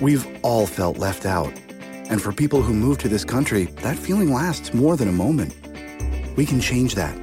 [0.00, 1.52] We've all felt left out.
[2.08, 5.56] And for people who move to this country, that feeling lasts more than a moment.
[6.36, 7.18] We can change that.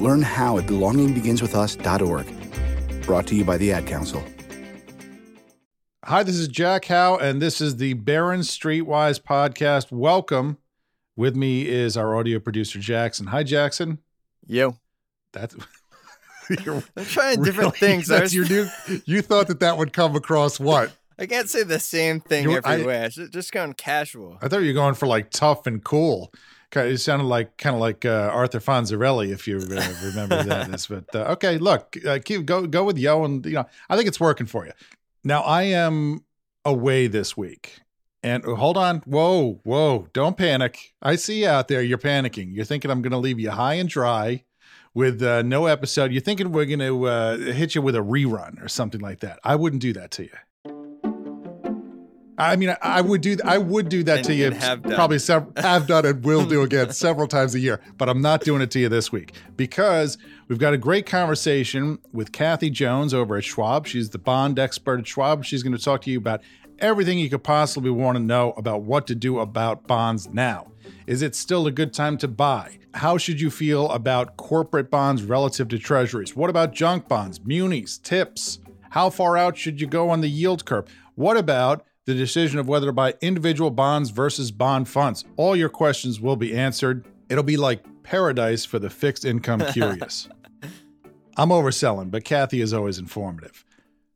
[0.00, 3.06] Learn how at belongingbeginswithus.org.
[3.06, 4.24] Brought to you by the Ad Council.
[6.04, 9.92] Hi, this is Jack Howe, and this is the Barron Streetwise podcast.
[9.92, 10.58] Welcome.
[11.14, 13.28] With me is our audio producer, Jackson.
[13.28, 13.98] Hi, Jackson.
[14.46, 14.76] Yo.
[15.32, 15.54] That's.
[16.50, 18.08] I'm trying different really, things.
[18.08, 18.66] That's your new.
[19.04, 20.90] You thought that that would come across what?
[21.20, 23.04] I can't say the same thing You- everywhere.
[23.04, 24.38] It's just going casual.
[24.40, 26.32] I thought you were going for like tough and cool.
[26.74, 30.72] It sounded like kind of like uh, Arthur Fonzarelli, if you uh, remember that.
[30.72, 31.58] Is but uh, okay.
[31.58, 34.64] Look, uh, keep go go with yo, and you know I think it's working for
[34.66, 34.72] you.
[35.24, 36.24] Now I am
[36.64, 37.80] away this week,
[38.22, 40.94] and uh, hold on, whoa, whoa, don't panic.
[41.02, 41.82] I see you out there.
[41.82, 42.54] You're panicking.
[42.54, 44.44] You're thinking I'm going to leave you high and dry
[44.94, 46.12] with uh, no episode.
[46.12, 49.40] You're thinking we're going to uh, hit you with a rerun or something like that.
[49.42, 50.30] I wouldn't do that to you.
[52.40, 55.18] I mean, I, I would do I would do that And- to you have probably
[55.18, 58.62] several have done and will do again several times a year, but I'm not doing
[58.62, 63.36] it to you this week because we've got a great conversation with Kathy Jones over
[63.36, 63.86] at Schwab.
[63.86, 65.44] She's the bond expert at Schwab.
[65.44, 66.40] She's going to talk to you about
[66.78, 70.72] everything you could possibly want to know about what to do about bonds now.
[71.06, 72.78] Is it still a good time to buy?
[72.94, 76.34] How should you feel about corporate bonds relative to treasuries?
[76.34, 78.58] What about junk bonds, munis, tips?
[78.90, 80.86] How far out should you go on the yield curve?
[81.14, 85.24] What about the decision of whether to buy individual bonds versus bond funds?
[85.36, 87.06] All your questions will be answered.
[87.28, 90.28] It'll be like paradise for the fixed income curious.
[91.36, 93.64] I'm overselling, but Kathy is always informative.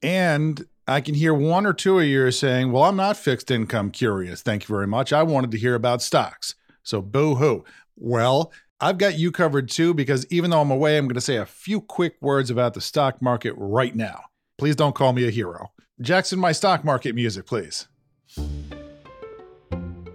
[0.03, 3.91] And I can hear one or two of you saying, Well, I'm not fixed income
[3.91, 4.43] curious.
[4.43, 5.13] Thank you very much.
[5.13, 6.57] I wanted to hear about stocks.
[6.83, 7.65] So boo hoo.
[7.97, 11.37] Well, I've got you covered too, because even though I'm away, I'm going to say
[11.37, 14.25] a few quick words about the stock market right now.
[14.57, 15.73] Please don't call me a hero.
[16.01, 17.89] Jackson, my stock market music, please.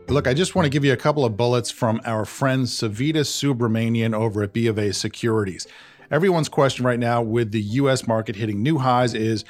[0.08, 3.22] Look, I just want to give you a couple of bullets from our friend Savita
[3.22, 5.68] Subramanian over at B of A Securities.
[6.10, 9.46] Everyone's question right now with the US market hitting new highs is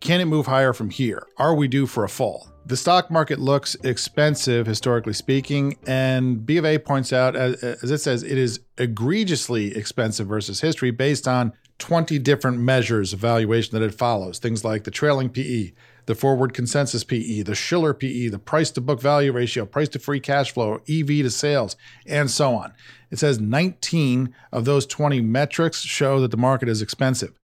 [0.00, 1.26] can it move higher from here?
[1.38, 2.48] Are we due for a fall?
[2.66, 7.90] The stock market looks expensive, historically speaking, and B of A points out, as, as
[7.90, 13.78] it says, it is egregiously expensive versus history based on 20 different measures of valuation
[13.78, 14.38] that it follows.
[14.38, 15.72] Things like the trailing PE,
[16.06, 19.98] the forward consensus PE, the Shiller PE, the price to book value ratio, price to
[19.98, 21.76] free cash flow, EV to sales,
[22.06, 22.72] and so on.
[23.10, 27.38] It says 19 of those 20 metrics show that the market is expensive.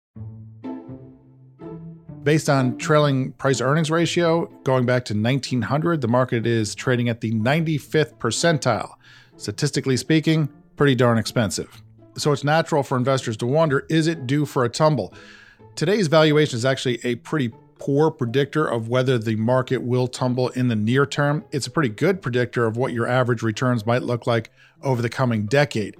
[2.23, 7.21] Based on trailing price earnings ratio, going back to 1900, the market is trading at
[7.21, 8.95] the 95th percentile.
[9.37, 11.81] Statistically speaking, pretty darn expensive.
[12.17, 15.13] So it's natural for investors to wonder is it due for a tumble?
[15.75, 20.67] Today's valuation is actually a pretty poor predictor of whether the market will tumble in
[20.67, 21.45] the near term.
[21.51, 24.49] It's a pretty good predictor of what your average returns might look like
[24.81, 25.95] over the coming decade.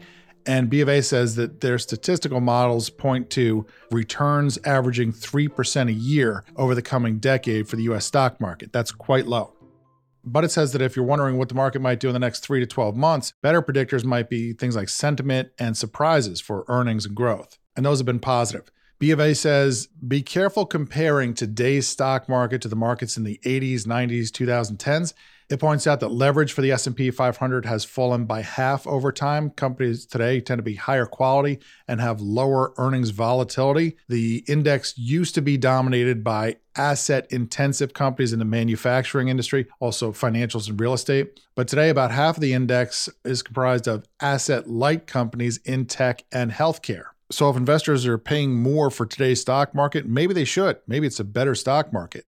[0.48, 5.94] And B of A says that their statistical models point to returns averaging 3% a
[5.94, 8.72] year over the coming decade for the US stock market.
[8.72, 9.57] That's quite low.
[10.30, 12.42] But it says that if you're wondering what the market might do in the next
[12.42, 17.06] three to 12 months, better predictors might be things like sentiment and surprises for earnings
[17.06, 17.58] and growth.
[17.78, 18.70] And those have been positive.
[19.00, 23.40] B of A says be careful comparing today's stock market to the markets in the
[23.46, 25.14] 80s, 90s, 2010s.
[25.50, 29.50] It points out that leverage for the S&P 500 has fallen by half over time.
[29.52, 33.96] Companies today tend to be higher quality and have lower earnings volatility.
[34.10, 40.12] The index used to be dominated by asset intensive companies in the manufacturing industry, also
[40.12, 41.40] financials and real estate.
[41.56, 46.26] But today about half of the index is comprised of asset light companies in tech
[46.30, 47.06] and healthcare.
[47.32, 50.78] So if investors are paying more for today's stock market, maybe they should.
[50.88, 52.26] Maybe it's a better stock market.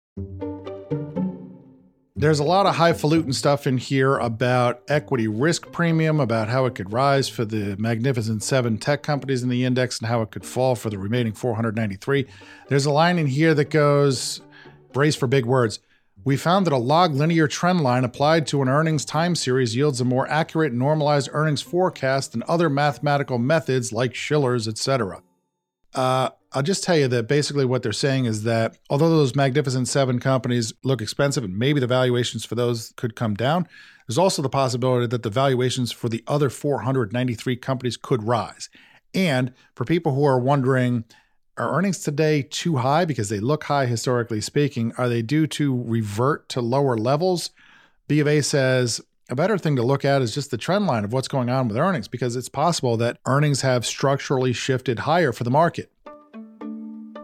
[2.22, 6.76] There's a lot of highfalutin stuff in here about equity risk premium, about how it
[6.76, 10.46] could rise for the magnificent seven tech companies in the index and how it could
[10.46, 12.28] fall for the remaining 493.
[12.68, 14.40] There's a line in here that goes,
[14.92, 15.80] brace for big words.
[16.22, 20.00] We found that a log linear trend line applied to an earnings time series yields
[20.00, 25.24] a more accurate normalized earnings forecast than other mathematical methods like Shiller's, etc.
[25.92, 29.88] Uh, I'll just tell you that basically what they're saying is that although those magnificent
[29.88, 33.66] seven companies look expensive and maybe the valuations for those could come down,
[34.06, 38.68] there's also the possibility that the valuations for the other 493 companies could rise.
[39.14, 41.04] And for people who are wondering,
[41.56, 44.92] are earnings today too high because they look high historically speaking?
[44.98, 47.50] Are they due to revert to lower levels?
[48.08, 51.04] B of A says a better thing to look at is just the trend line
[51.04, 55.32] of what's going on with earnings because it's possible that earnings have structurally shifted higher
[55.32, 55.90] for the market.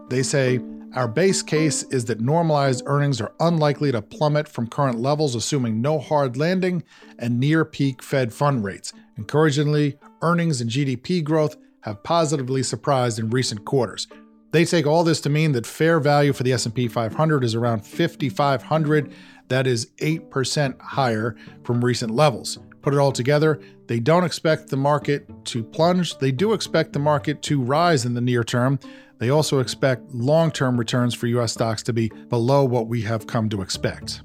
[0.09, 0.59] They say
[0.95, 5.81] Our base case is that normalized earnings are unlikely to plummet from current levels, assuming
[5.81, 6.83] no hard landing
[7.19, 8.91] and near peak Fed fund rates.
[9.15, 14.07] Encouragingly, earnings and GDP growth have positively surprised in recent quarters.
[14.51, 17.85] They take all this to mean that fair value for the S&P 500 is around
[17.85, 19.13] 5500,
[19.49, 22.57] that is 8% higher from recent levels.
[22.81, 26.17] Put it all together, they don't expect the market to plunge.
[26.17, 28.79] They do expect the market to rise in the near term.
[29.19, 33.27] They also expect long term returns for US stocks to be below what we have
[33.27, 34.21] come to expect.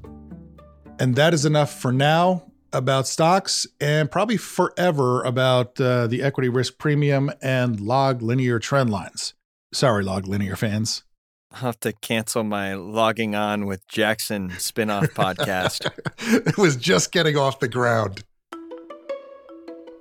[0.99, 6.49] And that is enough for now about stocks and probably forever about uh, the equity
[6.49, 9.35] risk premium and log linear trend lines.
[9.73, 11.03] Sorry, log linear fans.
[11.51, 15.89] I'll have to cancel my logging on with Jackson spinoff podcast.
[16.47, 18.25] it was just getting off the ground.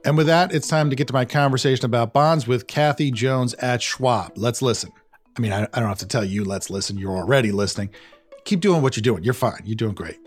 [0.05, 3.53] And with that, it's time to get to my conversation about bonds with Kathy Jones
[3.55, 4.33] at Schwab.
[4.35, 4.91] Let's listen.
[5.37, 6.97] I mean, I, I don't have to tell you, let's listen.
[6.97, 7.89] You're already listening.
[8.43, 9.23] Keep doing what you're doing.
[9.23, 9.61] You're fine.
[9.63, 10.19] You're doing great.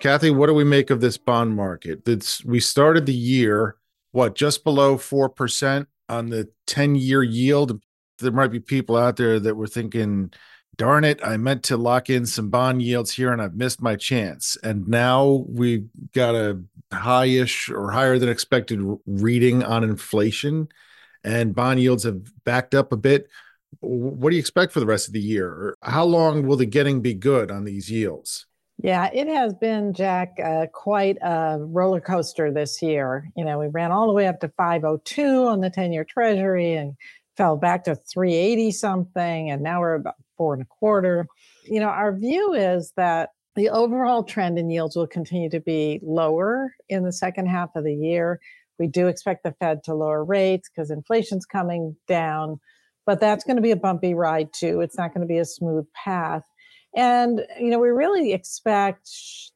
[0.00, 2.08] Kathy, what do we make of this bond market?
[2.08, 3.76] It's, we started the year,
[4.12, 7.80] what, just below 4% on the 10 year yield.
[8.18, 10.32] There might be people out there that were thinking,
[10.76, 13.96] darn it, I meant to lock in some bond yields here and I've missed my
[13.96, 14.56] chance.
[14.62, 16.62] And now we've got a
[16.92, 20.68] highish or higher than expected reading on inflation
[21.24, 23.28] and bond yields have backed up a bit.
[23.80, 25.76] What do you expect for the rest of the year?
[25.82, 28.46] How long will the getting be good on these yields?
[28.80, 33.28] Yeah, it has been, Jack, uh, quite a roller coaster this year.
[33.36, 36.74] You know, we ran all the way up to 502 on the 10 year treasury
[36.74, 36.94] and
[37.36, 39.50] fell back to 380 something.
[39.50, 41.26] And now we're about four and a quarter.
[41.64, 46.00] You know, our view is that the overall trend in yields will continue to be
[46.02, 48.40] lower in the second half of the year.
[48.78, 52.60] We do expect the Fed to lower rates because inflation's coming down,
[53.04, 54.80] but that's going to be a bumpy ride too.
[54.80, 56.44] It's not going to be a smooth path.
[56.96, 59.10] And, you know, we really expect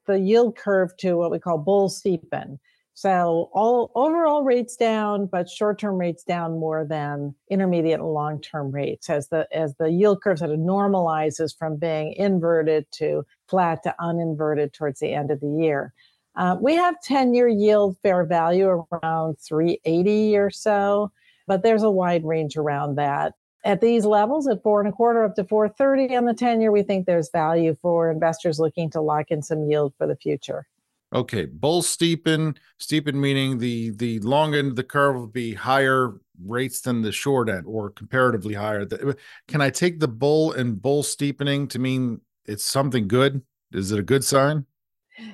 [0.07, 2.59] the yield curve to what we call bull steepen.
[2.95, 9.09] So all overall rates down, but short-term rates down more than intermediate and long-term rates
[9.09, 13.95] as the as the yield curve sort of normalizes from being inverted to flat to
[13.99, 15.95] uninverted towards the end of the year.
[16.37, 21.11] Uh, we have 10-year yield fair value around 380 or so,
[21.47, 23.35] but there's a wide range around that
[23.65, 26.73] at these levels at four and a quarter up to 430 on the 10 year
[26.73, 30.67] we think there's value for investors looking to lock in some yield for the future
[31.13, 36.15] okay bull steepen steepen meaning the the long end of the curve will be higher
[36.45, 38.87] rates than the short end or comparatively higher.
[39.49, 43.43] Can i take the bull and bull steepening to mean it's something good?
[43.73, 44.67] Is it a good sign?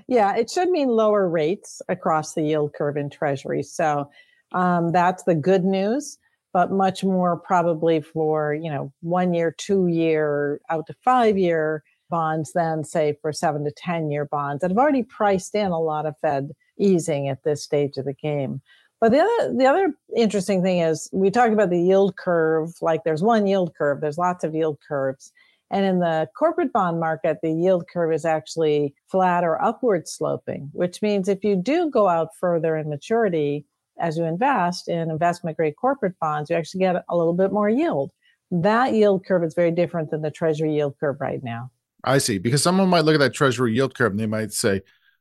[0.06, 3.62] Yeah it should mean lower rates across the yield curve in Treasury.
[3.62, 4.10] so
[4.52, 6.18] um, that's the good news
[6.52, 11.84] but much more probably for you know one year two year out to five year
[12.08, 15.80] bonds than say for seven to ten year bonds that have already priced in a
[15.80, 18.60] lot of fed easing at this stage of the game
[19.00, 23.04] but the other the other interesting thing is we talk about the yield curve like
[23.04, 25.32] there's one yield curve there's lots of yield curves
[25.70, 30.70] and in the corporate bond market the yield curve is actually flat or upward sloping
[30.72, 33.64] which means if you do go out further in maturity
[33.98, 37.68] as you invest in investment grade corporate bonds, you actually get a little bit more
[37.68, 38.10] yield.
[38.50, 41.70] That yield curve is very different than the treasury yield curve right now.
[42.08, 42.38] I see.
[42.38, 44.80] Because someone might look at that treasury yield curve and they might say,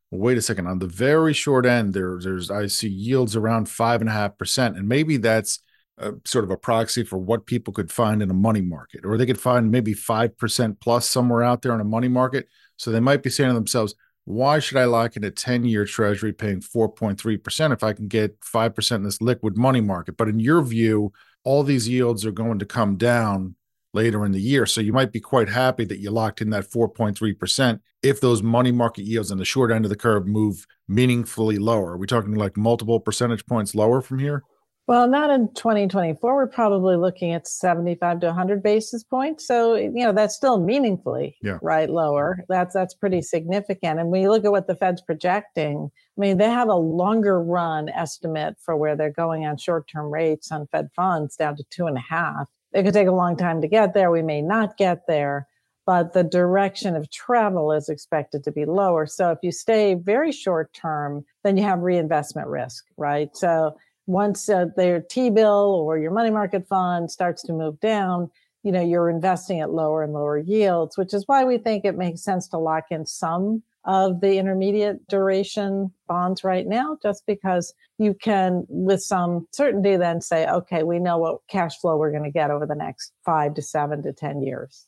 [0.10, 4.00] wait a second, on the very short end, there, there's I see yields around five
[4.02, 4.78] and a half percent.
[4.78, 5.60] And maybe that's
[5.98, 9.18] a, sort of a proxy for what people could find in a money market, or
[9.18, 12.48] they could find maybe five percent plus somewhere out there in a money market.
[12.78, 15.84] So they might be saying to themselves, why should I lock in a 10 year
[15.84, 20.16] treasury paying 4.3% if I can get 5% in this liquid money market?
[20.16, 21.12] But in your view,
[21.44, 23.56] all these yields are going to come down
[23.98, 24.68] later in the year.
[24.68, 28.72] So you might be quite happy that you locked in that 4.3% if those money
[28.72, 31.94] market yields on the short end of the curve move meaningfully lower.
[31.94, 34.44] Are we talking like multiple percentage points lower from here?
[34.88, 36.34] Well, not in 2024.
[36.34, 39.46] We're probably looking at 75 to 100 basis points.
[39.46, 41.58] So, you know, that's still meaningfully yeah.
[41.62, 42.46] right lower.
[42.48, 44.00] That's that's pretty significant.
[44.00, 47.44] And when you look at what the Fed's projecting, I mean, they have a longer
[47.44, 51.88] run estimate for where they're going on short-term rates on Fed funds down to two
[51.88, 52.48] and a half.
[52.78, 54.12] It could take a long time to get there.
[54.12, 55.48] We may not get there,
[55.88, 59.08] but the direction of travel is expected to be lower.
[59.08, 63.36] So if you stay very short term, then you have reinvestment risk, right?
[63.36, 68.30] So once uh, their T-bill or your money market fund starts to move down,
[68.62, 71.98] you know, you're investing at lower and lower yields, which is why we think it
[71.98, 77.74] makes sense to lock in some of the intermediate duration bonds right now, just because
[77.98, 82.24] you can, with some certainty, then say, okay, we know what cash flow we're going
[82.24, 84.88] to get over the next five to seven to 10 years.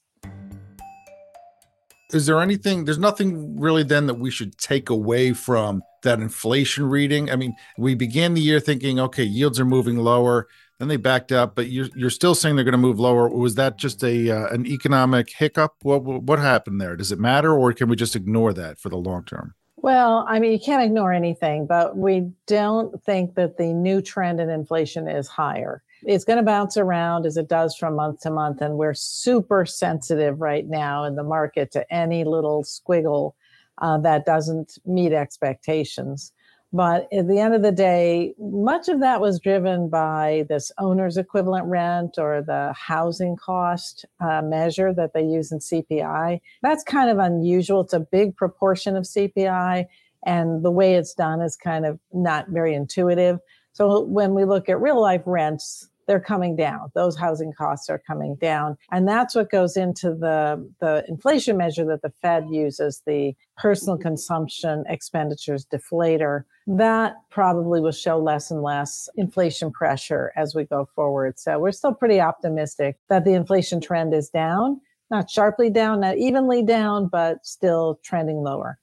[2.11, 6.85] Is there anything, there's nothing really then that we should take away from that inflation
[6.85, 7.29] reading?
[7.29, 10.47] I mean, we began the year thinking, okay, yields are moving lower.
[10.79, 13.29] Then they backed up, but you're you're still saying they're going to move lower.
[13.29, 15.75] Was that just a uh, an economic hiccup?
[15.81, 16.95] What what happened there?
[16.95, 19.55] Does it matter, or can we just ignore that for the long term?
[19.75, 24.39] Well, I mean, you can't ignore anything, but we don't think that the new trend
[24.39, 25.83] in inflation is higher.
[26.03, 29.65] It's going to bounce around as it does from month to month, and we're super
[29.65, 33.33] sensitive right now in the market to any little squiggle
[33.79, 36.31] uh, that doesn't meet expectations.
[36.71, 41.17] But at the end of the day, much of that was driven by this owner's
[41.17, 46.39] equivalent rent or the housing cost uh, measure that they use in CPI.
[46.61, 47.81] That's kind of unusual.
[47.81, 49.87] It's a big proportion of CPI,
[50.25, 53.39] and the way it's done is kind of not very intuitive.
[53.73, 56.89] So when we look at real life rents, they're coming down.
[56.95, 58.77] Those housing costs are coming down.
[58.91, 63.95] And that's what goes into the, the inflation measure that the Fed uses, the personal
[63.95, 66.45] consumption expenditures deflator.
[66.65, 71.37] That probably will show less and less inflation pressure as we go forward.
[71.37, 76.17] So we're still pretty optimistic that the inflation trend is down, not sharply down, not
[76.17, 78.79] evenly down, but still trending lower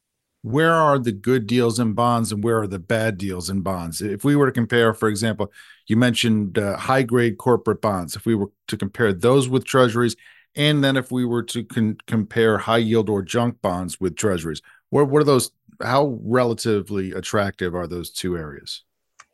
[0.47, 4.01] where are the good deals in bonds and where are the bad deals in bonds?
[4.01, 5.53] If we were to compare, for example,
[5.89, 8.15] you mentioned uh, high grade corporate bonds.
[8.15, 10.15] If we were to compare those with treasuries,
[10.55, 14.63] and then if we were to con- compare high yield or junk bonds with treasuries,
[14.91, 15.51] what, what are those?
[15.83, 18.85] How relatively attractive are those two areas?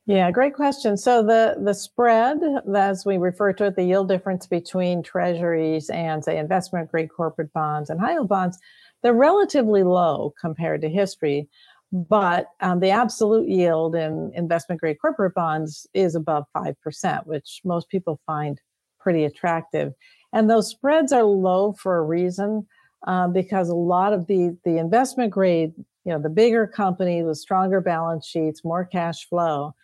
[0.06, 0.96] Yeah, great question.
[0.96, 2.38] So the the spread,
[2.74, 7.52] as we refer to it, the yield difference between treasuries and say investment grade corporate
[7.52, 8.58] bonds and high yield bonds
[9.02, 11.48] they're relatively low compared to history,
[11.92, 17.88] but um, the absolute yield in investment grade corporate bonds is above 5%, which most
[17.88, 18.60] people find
[18.98, 19.92] pretty attractive.
[20.32, 22.66] And those spreads are low for a reason
[23.06, 27.36] uh, because a lot of the, the investment grade, you know, the bigger companies with
[27.38, 29.74] stronger balance sheets, more cash flow,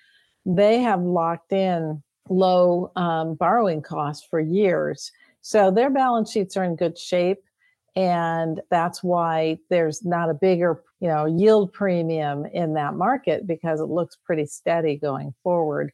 [0.46, 5.10] they have locked in low um, borrowing costs for years.
[5.42, 7.38] So their balance sheets are in good shape
[7.99, 13.81] and that's why there's not a bigger you know yield premium in that market because
[13.81, 15.93] it looks pretty steady going forward.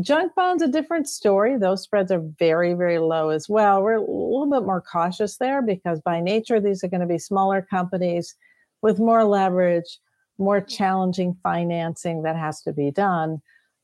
[0.00, 1.56] Junk bonds a different story.
[1.56, 3.82] Those spreads are very very low as well.
[3.82, 7.18] We're a little bit more cautious there because by nature these are going to be
[7.18, 8.34] smaller companies
[8.82, 10.00] with more leverage
[10.38, 13.40] more challenging financing that has to be done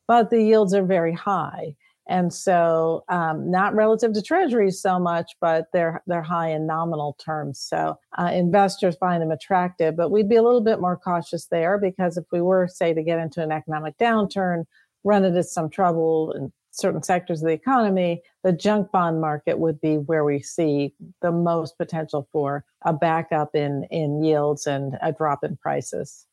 [0.08, 1.74] but the yields are very high
[2.10, 7.16] and so um, not relative to treasuries so much but they're they're high in nominal
[7.24, 7.58] terms.
[7.60, 11.78] So uh, investors find them attractive but we'd be a little bit more cautious there
[11.78, 14.64] because if we were say to get into an economic downturn
[15.04, 19.80] run into some trouble in certain sectors of the economy the junk bond market would
[19.80, 25.12] be where we see the most potential for a backup in in yields and a
[25.12, 26.26] drop in prices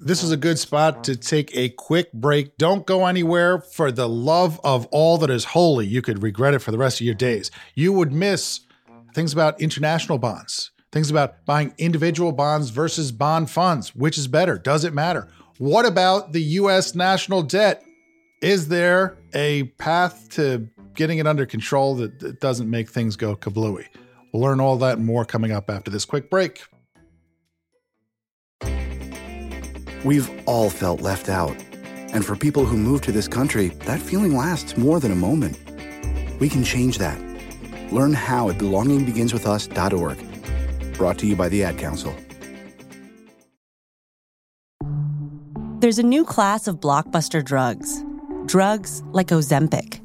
[0.00, 2.56] this is a good spot to take a quick break.
[2.56, 5.86] Don't go anywhere for the love of all that is holy.
[5.86, 7.50] You could regret it for the rest of your days.
[7.74, 8.60] You would miss
[9.14, 13.94] things about international bonds, things about buying individual bonds versus bond funds.
[13.94, 14.58] Which is better?
[14.58, 15.28] Does it matter?
[15.58, 17.84] What about the US national debt?
[18.40, 23.84] Is there a path to getting it under control that, doesn't make things go kablooey?
[24.32, 26.62] We'll learn all that and more coming up after this quick break.
[30.04, 31.56] We've all felt left out.
[32.12, 35.56] And for people who move to this country, that feeling lasts more than a moment.
[36.40, 37.20] We can change that.
[37.92, 40.94] Learn how at belongingbeginswithus.org.
[40.94, 42.14] Brought to you by the Ad Council.
[45.80, 48.04] There's a new class of blockbuster drugs.
[48.44, 50.00] Drugs like Ozempic.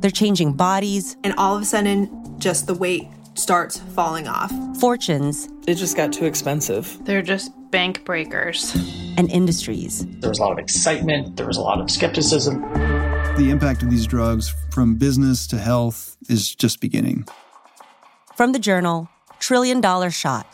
[0.00, 1.16] They're changing bodies.
[1.24, 4.52] And all of a sudden, just the weight starts falling off.
[4.78, 5.48] Fortunes.
[5.66, 6.98] It just got too expensive.
[7.04, 8.72] They're just bank breakers.
[9.16, 10.06] And industries.
[10.20, 12.62] There was a lot of excitement, there was a lot of skepticism.
[13.36, 17.26] The impact of these drugs from business to health is just beginning.
[18.36, 19.08] From the journal,
[19.40, 20.46] Trillion Dollar Shot.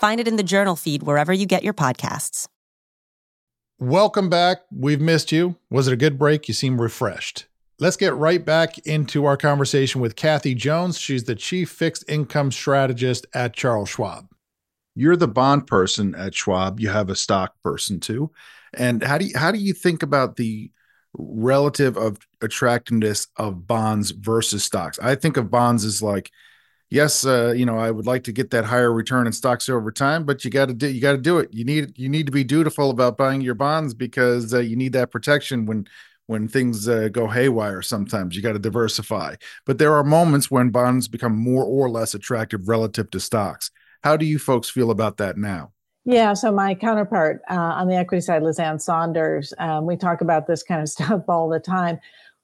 [0.00, 2.48] Find it in the journal feed wherever you get your podcasts.
[3.78, 4.62] Welcome back.
[4.72, 5.54] We've missed you.
[5.70, 6.48] Was it a good break?
[6.48, 7.46] You seem refreshed.
[7.78, 10.98] Let's get right back into our conversation with Kathy Jones.
[10.98, 14.26] She's the chief fixed income strategist at Charles Schwab.
[14.96, 16.80] You're the bond person at Schwab.
[16.80, 18.32] You have a stock person too.
[18.74, 20.70] And how do you, how do you think about the
[21.12, 24.98] relative of attractiveness of bonds versus stocks?
[24.98, 26.32] I think of bonds as like
[26.90, 29.90] yes, uh, you know, I would like to get that higher return in stocks over
[29.90, 31.52] time, but you got to do you got to do it.
[31.52, 34.92] You need you need to be dutiful about buying your bonds because uh, you need
[34.94, 35.86] that protection when
[36.26, 37.82] when things uh, go haywire.
[37.82, 42.14] Sometimes you got to diversify, but there are moments when bonds become more or less
[42.14, 43.70] attractive relative to stocks.
[44.02, 45.72] How do you folks feel about that now?
[46.04, 50.20] Yeah, so my counterpart uh, on the equity side, Liz Ann Sonders, um, we talk
[50.20, 51.98] about this kind of stuff all the time.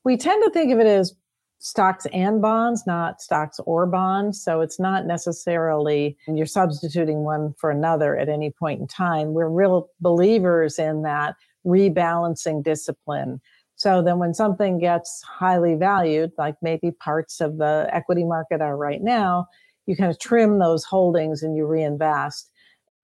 [0.05, 1.15] We tend to think of it as
[1.63, 4.43] stocks and bonds, not stocks or bonds.
[4.43, 9.33] So it's not necessarily you're substituting one for another at any point in time.
[9.33, 13.41] We're real believers in that rebalancing discipline.
[13.77, 18.77] So then when something gets highly valued, like maybe parts of the equity market are
[18.77, 19.47] right now,
[19.87, 22.51] you kind of trim those holdings and you reinvest.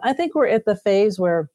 [0.02, 1.50] I think we're at the phase where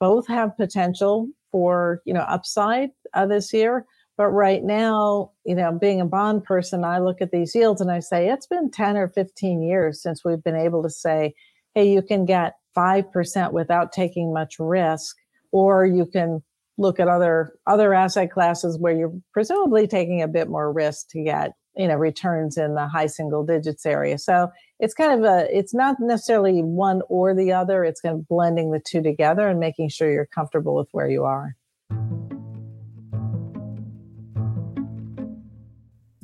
[0.00, 3.84] both have potential for, you know, upside uh, this year
[4.18, 7.90] but right now, you know, being a bond person, I look at these yields and
[7.90, 11.34] I say, it's been 10 or 15 years since we've been able to say,
[11.74, 15.16] hey, you can get 5% without taking much risk,
[15.52, 16.42] or you can
[16.78, 21.22] look at other other asset classes where you're presumably taking a bit more risk to
[21.22, 24.48] get you know returns in the high single digits area so
[24.80, 28.70] it's kind of a it's not necessarily one or the other it's kind of blending
[28.70, 31.56] the two together and making sure you're comfortable with where you are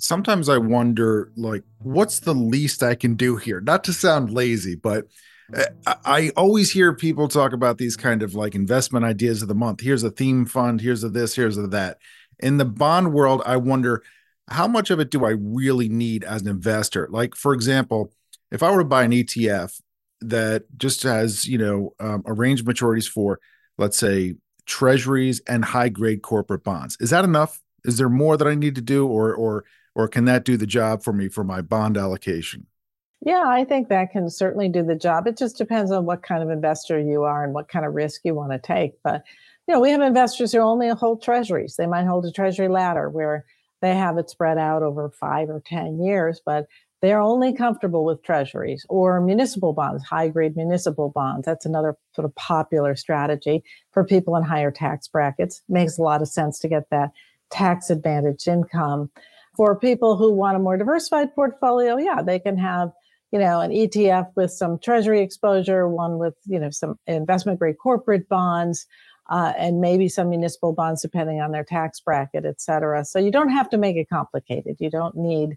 [0.05, 3.61] sometimes I wonder, like, what's the least I can do here?
[3.61, 5.07] Not to sound lazy, but
[5.55, 9.55] uh, I always hear people talk about these kind of like investment ideas of the
[9.55, 9.81] month.
[9.81, 11.99] Here's a theme fund, here's a this, here's a that.
[12.41, 14.03] In the bond world, I wonder
[14.49, 17.09] how much of it do I really need as an investor?
[17.11, 18.13] Like, for example,
[18.55, 19.79] if I were to buy an ETF
[20.21, 23.41] that just has, you know, um, arranged maturities for,
[23.77, 27.61] let's say, treasuries and high grade corporate bonds, is that enough?
[27.85, 30.67] Is there more that I need to do, or or or can that do the
[30.67, 32.67] job for me for my bond allocation?
[33.21, 35.27] Yeah, I think that can certainly do the job.
[35.27, 38.21] It just depends on what kind of investor you are and what kind of risk
[38.25, 38.93] you want to take.
[39.03, 39.25] But
[39.67, 41.75] you know, we have investors who only hold treasuries.
[41.77, 43.45] They might hold a treasury ladder where
[43.81, 46.67] they have it spread out over five or 10 years, but
[47.05, 51.45] they're only comfortable with treasuries or municipal bonds, high grade municipal bonds.
[51.45, 55.61] That's another sort of popular strategy for people in higher tax brackets.
[55.69, 57.11] Makes a lot of sense to get that
[57.51, 59.11] tax advantage income.
[59.55, 62.91] For people who want a more diversified portfolio, yeah, they can have,
[63.33, 67.77] you know, an ETF with some treasury exposure, one with, you know, some investment grade
[67.79, 68.87] corporate bonds,
[69.29, 73.05] uh, and maybe some municipal bonds depending on their tax bracket, et cetera.
[73.05, 74.77] So you don't have to make it complicated.
[74.81, 75.57] You don't need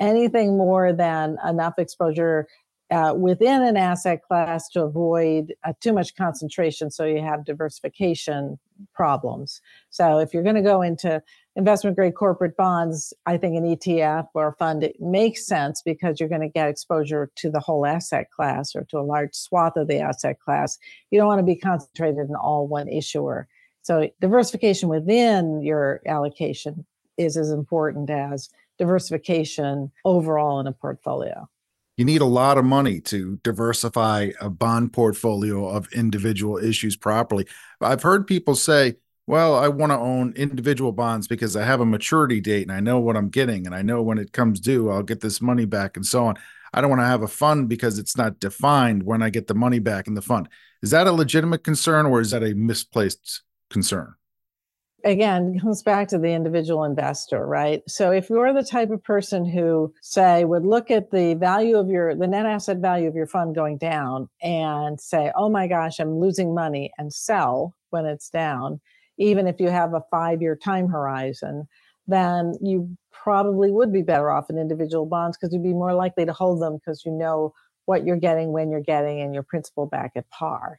[0.00, 2.46] anything more than enough exposure
[2.90, 8.58] uh, within an asset class to avoid uh, too much concentration so you have diversification
[8.94, 9.60] problems.
[9.90, 11.22] So if you're going to go into
[11.54, 16.18] investment grade corporate bonds, I think an ETF or a fund it makes sense because
[16.18, 19.76] you're going to get exposure to the whole asset class or to a large swath
[19.76, 20.78] of the asset class.
[21.10, 23.48] You don't want to be concentrated in all one issuer.
[23.82, 26.86] So diversification within your allocation
[27.18, 31.48] is as important as diversification overall in a portfolio.
[31.96, 37.46] You need a lot of money to diversify a bond portfolio of individual issues properly.
[37.80, 38.94] I've heard people say,
[39.26, 42.80] well, I want to own individual bonds because I have a maturity date and I
[42.80, 45.64] know what I'm getting and I know when it comes due, I'll get this money
[45.64, 46.36] back and so on.
[46.72, 49.54] I don't want to have a fund because it's not defined when I get the
[49.54, 50.48] money back in the fund.
[50.82, 54.14] Is that a legitimate concern or is that a misplaced concern?
[55.04, 57.82] Again, comes back to the individual investor, right?
[57.88, 61.88] So if you're the type of person who say would look at the value of
[61.88, 66.00] your the net asset value of your fund going down and say, "Oh my gosh,
[66.00, 68.80] I'm losing money," and sell when it's down,
[69.18, 71.68] even if you have a five year time horizon,
[72.08, 76.24] then you probably would be better off in individual bonds because you'd be more likely
[76.26, 77.52] to hold them because you know
[77.86, 80.78] what you're getting when you're getting and your principal back at par.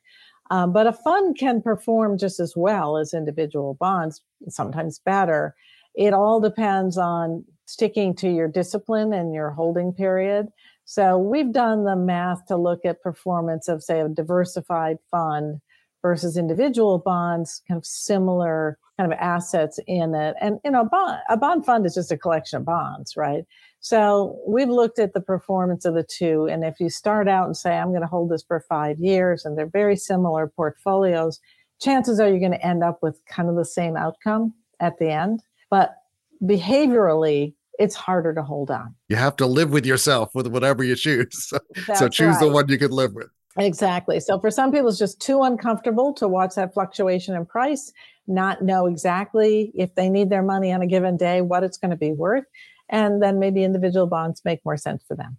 [0.49, 5.55] Um, but a fund can perform just as well as individual bonds, sometimes better.
[5.95, 10.47] It all depends on sticking to your discipline and your holding period.
[10.85, 15.61] So we've done the math to look at performance of, say, a diversified fund
[16.01, 20.35] versus individual bonds, kind of similar kind of assets in it.
[20.41, 23.45] And you know, bond, a bond fund is just a collection of bonds, right?
[23.79, 26.47] So we've looked at the performance of the two.
[26.51, 29.45] And if you start out and say, I'm going to hold this for five years,
[29.45, 31.39] and they're very similar portfolios,
[31.81, 35.09] chances are you're going to end up with kind of the same outcome at the
[35.09, 35.41] end.
[35.69, 35.95] But
[36.43, 38.93] behaviorally, it's harder to hold on.
[39.07, 41.53] You have to live with yourself with whatever you choose.
[41.95, 42.39] so choose right.
[42.41, 43.29] the one you can live with.
[43.57, 44.19] Exactly.
[44.19, 47.91] So for some people, it's just too uncomfortable to watch that fluctuation in price,
[48.29, 51.91] not know exactly if they need their money on a given day, what it's going
[51.91, 52.45] to be worth.
[52.89, 55.37] And then maybe individual bonds make more sense for them.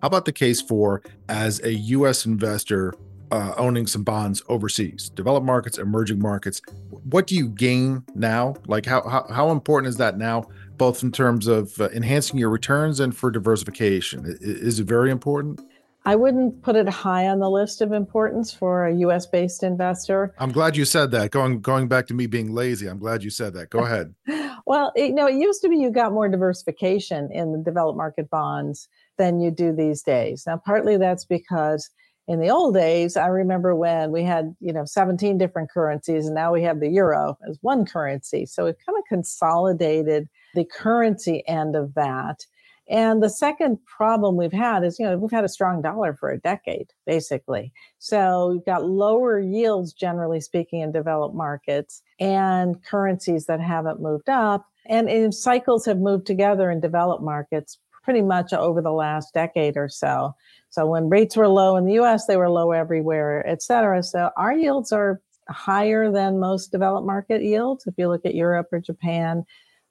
[0.00, 2.26] How about the case for as a U.S.
[2.26, 2.92] investor
[3.30, 6.60] uh, owning some bonds overseas, developed markets, emerging markets?
[6.90, 8.54] What do you gain now?
[8.66, 10.44] Like how how, how important is that now,
[10.76, 14.36] both in terms of uh, enhancing your returns and for diversification?
[14.40, 15.60] Is it very important?
[16.06, 20.34] I wouldn't put it high on the list of importance for a US based investor.
[20.38, 21.30] I'm glad you said that.
[21.30, 23.70] Going going back to me being lazy, I'm glad you said that.
[23.70, 24.14] Go ahead.
[24.66, 27.96] well, it, you know, it used to be you got more diversification in the developed
[27.96, 30.44] market bonds than you do these days.
[30.46, 31.88] Now, partly that's because
[32.26, 36.34] in the old days, I remember when we had, you know, 17 different currencies and
[36.34, 38.46] now we have the euro as one currency.
[38.46, 42.46] So we've kind of consolidated the currency end of that
[42.88, 46.30] and the second problem we've had is, you know, we've had a strong dollar for
[46.30, 47.72] a decade, basically.
[47.98, 54.28] So we've got lower yields, generally speaking, in developed markets and currencies that haven't moved
[54.28, 54.66] up.
[54.86, 59.78] And, and cycles have moved together in developed markets pretty much over the last decade
[59.78, 60.34] or so.
[60.68, 64.02] So when rates were low in the US, they were low everywhere, et cetera.
[64.02, 67.86] So our yields are higher than most developed market yields.
[67.86, 69.44] If you look at Europe or Japan,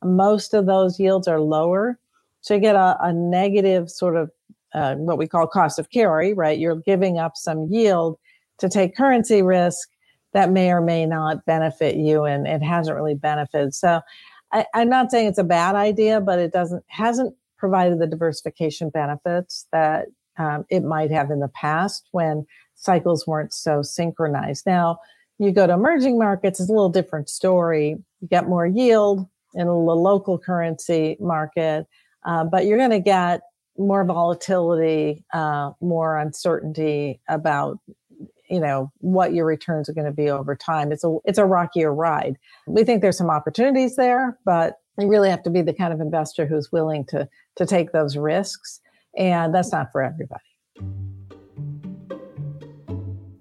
[0.04, 1.98] most of those yields are lower
[2.44, 4.30] so you get a, a negative sort of
[4.74, 6.60] uh, what we call cost of carry, right?
[6.60, 8.18] You're giving up some yield
[8.60, 9.88] to take currency risk
[10.34, 13.74] that may or may not benefit you, and it hasn't really benefited.
[13.74, 14.02] So
[14.52, 18.90] I, I'm not saying it's a bad idea, but it doesn't hasn't provided the diversification
[18.90, 24.66] benefits that um, it might have in the past when cycles weren't so synchronized.
[24.66, 24.98] Now,
[25.40, 27.96] you go to emerging markets, it's a little different story.
[28.20, 31.88] You get more yield in the local currency market
[32.26, 33.42] uh, but you're going to get
[33.78, 37.80] more volatility, uh, more uncertainty about
[38.50, 40.92] you know what your returns are going to be over time.
[40.92, 42.38] It's a it's a rockier ride.
[42.68, 46.00] We think there's some opportunities there, but you really have to be the kind of
[46.00, 48.80] investor who's willing to to take those risks,
[49.18, 50.44] and that's not for everybody.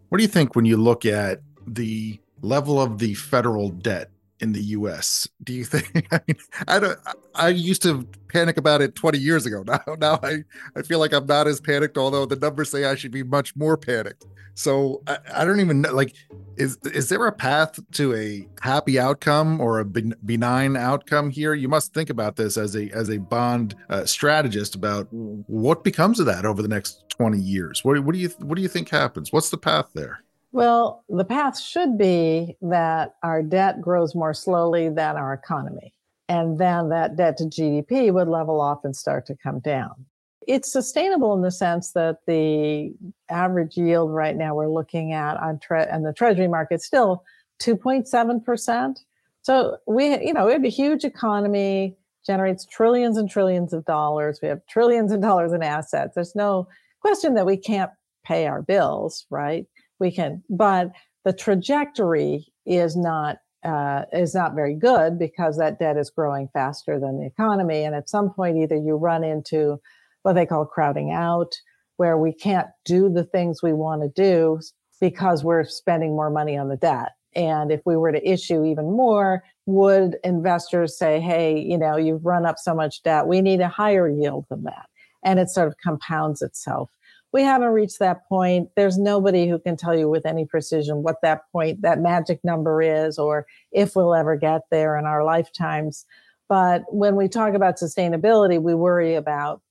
[0.09, 4.11] What do you think when you look at the level of the federal debt
[4.43, 5.29] in the U.S.
[5.45, 6.07] Do you think?
[6.13, 6.37] I mean,
[6.69, 6.99] I don't.
[7.35, 9.65] I used to panic about it 20 years ago.
[9.73, 10.39] Now, now I,
[10.77, 11.97] I feel like I'm not as panicked.
[11.97, 14.27] Although the numbers say I should be much more panicked.
[14.55, 15.95] So I, I don't even know.
[15.95, 16.15] Like,
[16.57, 21.55] is is there a path to a happy outcome or a benign outcome here?
[21.55, 26.21] You must think about this as a as a bond uh, strategist about what becomes
[26.21, 27.85] of that over the next 20 years.
[27.85, 29.33] What what do you what do you think happens?
[29.33, 30.23] What's the path there?
[30.53, 35.95] Well, the path should be that our debt grows more slowly than our economy.
[36.29, 40.07] And then that debt to GDP would level off and start to come down.
[40.47, 42.93] It's sustainable in the sense that the
[43.31, 47.25] average yield right now we're looking at on tre- and the treasury market still
[47.63, 48.97] 2.7%.
[49.43, 54.39] So we, you know, we have a huge economy, generates trillions and trillions of dollars.
[54.43, 56.15] We have trillions of dollars in assets.
[56.15, 56.69] There's no
[57.01, 57.91] question that we can't
[58.25, 59.67] pay our bills, right?
[59.99, 60.91] We can but
[61.25, 66.99] the trajectory is not uh, is not very good because that debt is growing faster
[66.99, 67.85] than the economy.
[67.85, 69.79] And at some point either you run into
[70.23, 71.53] what they call crowding out
[71.97, 74.59] where we can't do the things we want to do
[75.01, 77.11] because we're spending more money on the debt.
[77.35, 82.27] And if we were to issue even more would investors say hey you know you've
[82.27, 84.87] run up so much debt we need a higher yield than that?
[85.25, 86.91] And it sort of compounds itself
[87.33, 88.69] we haven't reached that point.
[88.77, 92.83] There's nobody who can tell you with any precision what that point, that magic number
[92.83, 96.05] is, or if we'll ever get there in our lifetimes.
[96.49, 99.63] But when we talk about sustainability, we worry about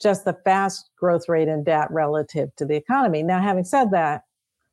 [0.00, 3.22] just the fast growth rate in debt relative to the economy.
[3.22, 4.24] Now, having said that,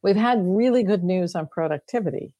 [0.01, 2.33] we've had really good news on productivity.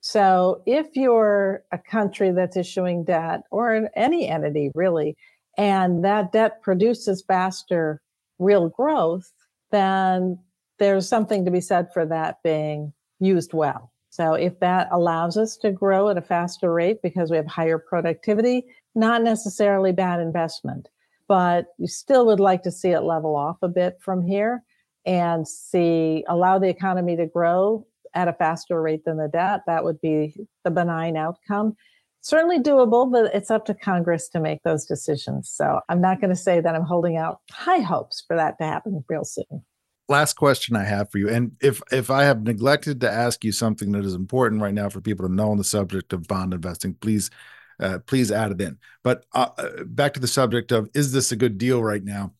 [0.00, 5.16] So if you're a country that's issuing debt or any entity really,
[5.58, 8.00] and that debt produces faster
[8.38, 9.30] real growth,
[9.70, 10.38] then
[10.78, 13.92] there's something to be said for that being used well.
[14.10, 17.78] So if that allows us to grow at a faster rate because we have higher
[17.78, 20.88] productivity, not necessarily bad investment,
[21.28, 24.64] but you still would like to see it level off a bit from here
[25.06, 29.60] and see allow the economy to grow at a faster rate than the debt.
[29.66, 31.76] That would be the benign outcome.
[32.22, 35.50] Certainly doable, but it's up to Congress to make those decisions.
[35.50, 38.64] So I'm not going to say that I'm holding out high hopes for that to
[38.64, 39.64] happen real soon
[40.10, 43.52] last question I have for you, and if if I have neglected to ask you
[43.52, 46.52] something that is important right now for people to know on the subject of bond
[46.52, 47.30] investing, please
[47.78, 48.76] uh, please add it in.
[49.02, 52.32] But uh, uh, back to the subject of is this a good deal right now?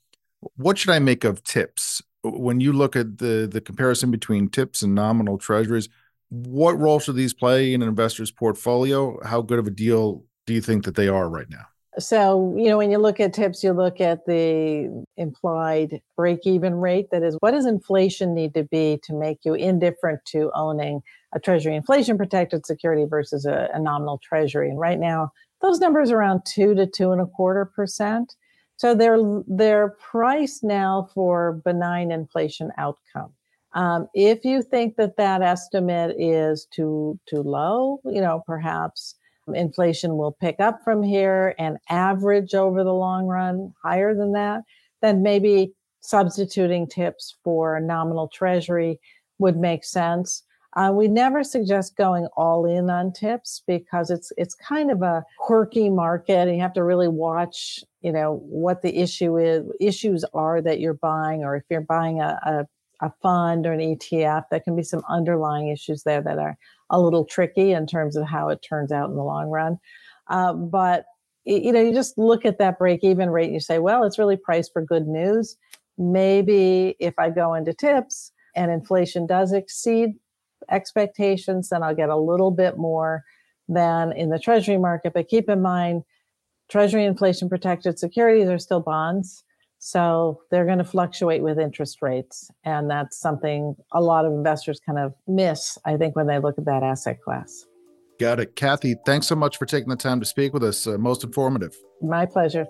[0.57, 4.83] What should I make of tips when you look at the the comparison between tips
[4.83, 5.89] and nominal treasuries?
[6.31, 9.19] What role should these play in an investor's portfolio?
[9.25, 11.67] How good of a deal do you think that they are right now?
[11.99, 16.77] So, you know, when you look at tips, you look at the implied break even
[16.77, 17.09] rate.
[17.11, 21.03] That is, what does inflation need to be to make you indifferent to owning
[21.35, 24.71] a Treasury inflation protected security versus a, a nominal Treasury?
[24.71, 28.37] And right now, those numbers are around two to two and a quarter percent.
[28.77, 33.33] So they're they're priced now for benign inflation outcome.
[33.73, 39.15] Um, if you think that that estimate is too too low, you know, perhaps
[39.55, 44.63] inflation will pick up from here and average over the long run higher than that,
[45.03, 48.99] then maybe substituting tips for nominal treasury
[49.39, 50.43] would make sense.
[50.77, 55.25] Uh, we never suggest going all in on tips because it's it's kind of a
[55.39, 60.25] quirky market, and you have to really watch, you know, what the issue is issues
[60.33, 62.67] are that you're buying, or if you're buying a, a,
[63.03, 66.57] a fund or an ETF, there can be some underlying issues there that are
[66.91, 69.79] a little tricky in terms of how it turns out in the long run.
[70.29, 71.05] Uh, but
[71.45, 74.19] you know, you just look at that break even rate and you say, well, it's
[74.19, 75.57] really priced for good news.
[75.97, 80.11] Maybe if I go into tips and inflation does exceed
[80.71, 83.25] expectations, then I'll get a little bit more
[83.69, 85.13] than in the treasury market.
[85.15, 86.03] But keep in mind,
[86.69, 89.45] treasury inflation protected securities are still bonds.
[89.83, 92.51] So they're going to fluctuate with interest rates.
[92.65, 96.59] And that's something a lot of investors kind of miss, I think, when they look
[96.59, 97.65] at that asset class.
[98.21, 98.55] Got it.
[98.55, 100.87] Kathy, thanks so much for taking the time to speak with us.
[100.87, 101.75] Uh, most informative.
[102.03, 102.67] My pleasure.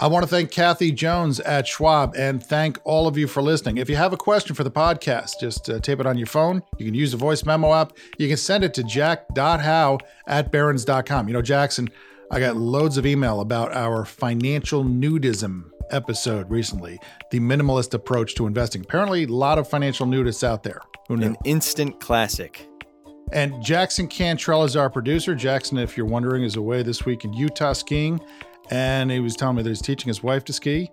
[0.00, 3.78] I want to thank Kathy Jones at Schwab and thank all of you for listening.
[3.78, 6.62] If you have a question for the podcast, just uh, tape it on your phone.
[6.76, 7.96] You can use the voice memo app.
[8.18, 11.28] You can send it to jack.howe at barrons.com.
[11.28, 11.88] You know, Jackson,
[12.30, 16.98] I got loads of email about our financial nudism episode recently,
[17.30, 18.82] the minimalist approach to investing.
[18.82, 20.80] Apparently, a lot of financial nudists out there.
[21.08, 21.26] Who knew?
[21.26, 22.68] An instant classic.
[23.32, 25.34] And Jackson Cantrell is our producer.
[25.34, 28.20] Jackson, if you're wondering, is away this week in Utah skiing.
[28.70, 30.90] And he was telling me that he's teaching his wife to ski.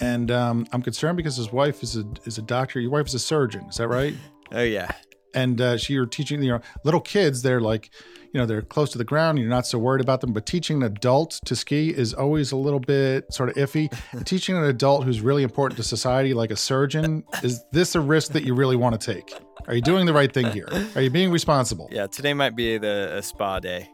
[0.00, 2.80] And um, I'm concerned because his wife is a is a doctor.
[2.80, 3.64] Your wife is a surgeon.
[3.68, 4.14] Is that right?
[4.52, 4.90] oh yeah.
[5.34, 7.42] And uh, she you're teaching you know little kids.
[7.42, 7.90] They're like
[8.32, 10.78] you know they're close to the ground you're not so worried about them but teaching
[10.78, 13.88] an adult to ski is always a little bit sort of iffy.
[14.24, 18.32] Teaching an adult who's really important to society like a surgeon is this a risk
[18.32, 19.32] that you really want to take?
[19.68, 20.68] Are you doing the right thing here?
[20.96, 21.88] Are you being responsible?
[21.92, 23.88] Yeah today might be the spa day.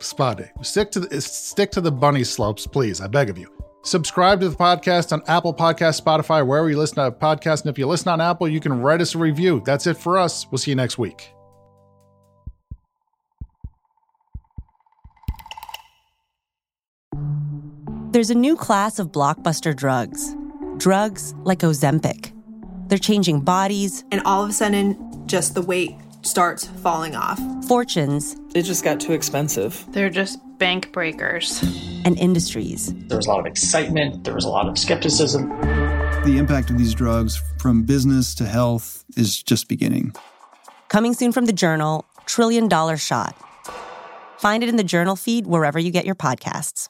[0.00, 0.50] Spa day.
[0.62, 4.48] Stick to the stick to the bunny slopes please i beg of you Subscribe to
[4.50, 7.62] the podcast on Apple Podcast, Spotify, wherever you listen to podcasts.
[7.62, 9.62] And if you listen on Apple, you can write us a review.
[9.64, 10.46] That's it for us.
[10.50, 11.32] We'll see you next week.
[18.12, 20.36] There's a new class of blockbuster drugs.
[20.76, 22.32] Drugs like Ozempic.
[22.88, 24.04] They're changing bodies.
[24.10, 27.40] And all of a sudden, just the weight starts falling off.
[27.66, 28.36] Fortunes.
[28.54, 29.86] It just got too expensive.
[29.90, 31.60] They're just bank breakers.
[32.04, 32.94] And industries.
[33.08, 35.48] There was a lot of excitement, there was a lot of skepticism.
[36.24, 40.14] The impact of these drugs from business to health is just beginning.
[40.88, 43.34] Coming soon from the journal, Trillion Dollar Shot.
[44.38, 46.88] Find it in the journal feed wherever you get your podcasts.